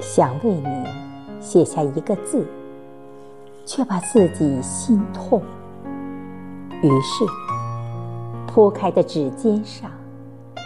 [0.00, 0.84] 想为你
[1.40, 2.46] 写下一个字，
[3.66, 5.42] 却怕自己心痛，
[6.82, 7.24] 于是
[8.46, 9.90] 铺开的纸尖上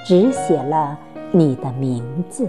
[0.05, 0.99] 只写了
[1.33, 2.47] 你的名字。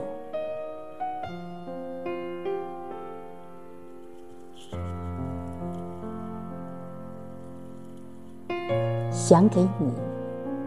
[9.29, 9.93] 想给你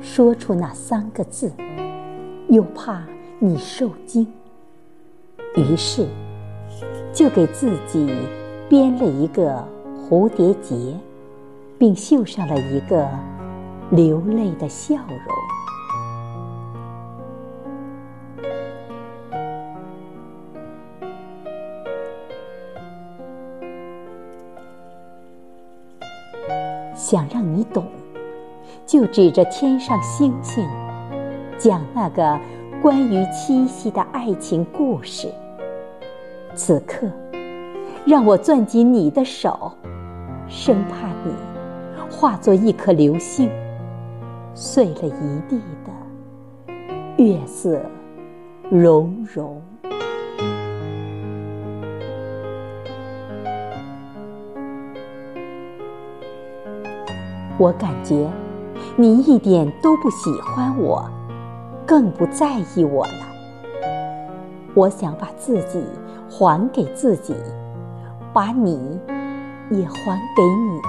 [0.01, 1.51] 说出那三个字，
[2.49, 3.03] 又怕
[3.41, 4.25] 你受惊。
[5.57, 6.07] 于是，
[7.13, 8.09] 就给自己
[8.69, 9.67] 编了一个
[9.99, 10.97] 蝴蝶结，
[11.77, 13.05] 并绣上了一个
[13.91, 15.19] 流泪的笑容。
[26.95, 27.85] 想让你懂，
[28.93, 30.69] 就指着天上星星，
[31.57, 32.39] 讲那个
[32.83, 35.33] 关于七夕的爱情故事。
[36.55, 37.09] 此刻，
[38.05, 39.73] 让我攥紧你的手，
[40.47, 41.33] 生怕你
[42.11, 43.49] 化作一颗流星，
[44.53, 47.81] 碎了一地的月色
[48.69, 49.59] 融融。
[57.59, 58.29] 我感觉
[58.97, 61.09] 你一点都不喜欢我，
[61.87, 63.13] 更不在意我了。
[64.75, 65.85] 我想把自己。
[66.35, 67.37] 还给自己，
[68.33, 68.99] 把你
[69.69, 70.81] 也还给你，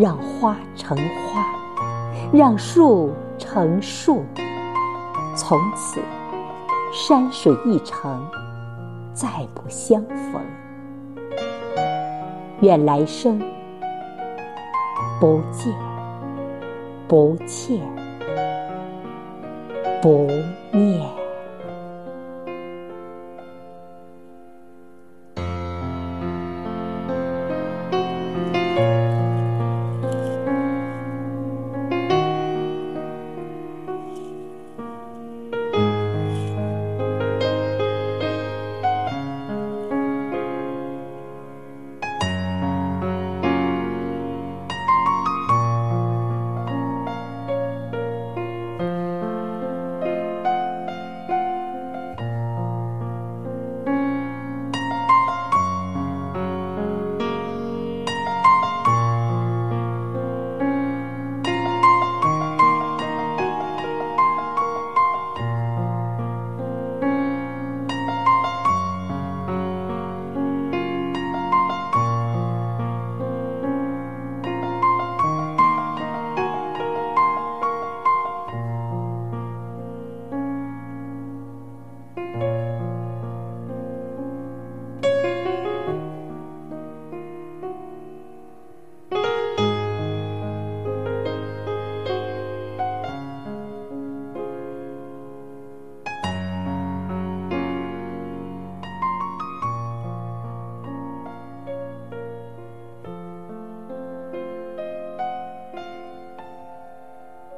[0.00, 1.44] 让花成花，
[2.32, 4.22] 让树成树，
[5.34, 6.00] 从此
[6.92, 8.24] 山水一程，
[9.12, 10.40] 再不相逢。
[12.60, 13.42] 愿来生
[15.18, 15.74] 不见
[17.10, 17.76] 不欠
[20.00, 20.28] 不
[20.70, 21.19] 念。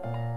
[0.03, 0.32] Bye.